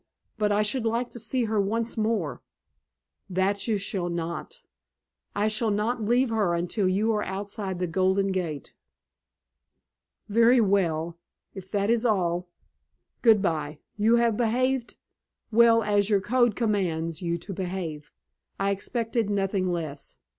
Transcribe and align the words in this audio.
But 0.39 0.51
I 0.51 0.63
should 0.63 0.83
like 0.83 1.09
to 1.09 1.19
see 1.19 1.43
her 1.43 1.61
once 1.61 1.95
more." 1.95 2.41
"That 3.29 3.67
you 3.67 3.77
shall 3.77 4.09
not! 4.09 4.63
I 5.35 5.47
shall 5.47 5.69
not 5.69 6.03
leave 6.03 6.29
her 6.31 6.55
until 6.55 6.89
you 6.89 7.13
are 7.13 7.21
outside 7.23 7.77
the 7.77 7.85
Golden 7.85 8.31
Gate." 8.31 8.73
"Very 10.27 10.59
well. 10.59 11.19
If 11.53 11.69
that 11.69 11.91
is 11.91 12.03
all" 12.03 12.47
"Good 13.21 13.43
by. 13.43 13.77
You 13.95 14.15
have 14.15 14.35
behaved 14.37 14.95
well, 15.51 15.83
as 15.83 16.11
our 16.11 16.19
code 16.19 16.55
commands 16.55 17.21
you 17.21 17.37
to 17.37 17.53
behave. 17.53 18.11
I 18.59 18.71
expected 18.71 19.29
nothing 19.29 19.67
less. 19.71 20.17